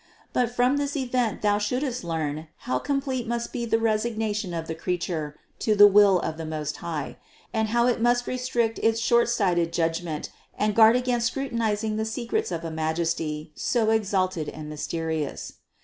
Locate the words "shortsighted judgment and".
8.99-10.73